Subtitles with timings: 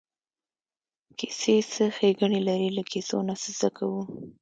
[1.17, 4.01] کیسې څه ښېګڼې لري له کیسو نه څه زده کوو.